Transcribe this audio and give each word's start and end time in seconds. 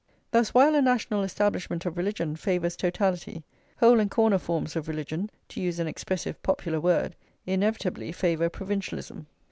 Thus, 0.31 0.51
while 0.51 0.73
a 0.73 0.81
national 0.81 1.21
Establishment 1.21 1.85
of 1.85 1.95
religion 1.95 2.35
favours 2.35 2.75
totality, 2.75 3.43
hole 3.77 3.99
and 3.99 4.09
corner 4.09 4.39
forms 4.39 4.75
of 4.75 4.87
religion 4.87 5.29
(to 5.49 5.61
use 5.61 5.77
an 5.77 5.85
expressive 5.85 6.41
popular 6.41 6.81
word) 6.81 7.15
inevitably 7.45 8.11
favour 8.11 8.49
provincialism. 8.49 9.27